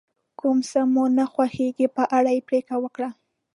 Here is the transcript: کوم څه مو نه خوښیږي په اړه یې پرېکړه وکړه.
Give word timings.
کوم 0.39 0.57
څه 0.69 0.79
مو 0.93 1.03
نه 1.17 1.25
خوښیږي 1.31 1.87
په 1.95 2.03
اړه 2.17 2.29
یې 2.35 2.45
پرېکړه 2.49 2.77
وکړه. 2.79 3.09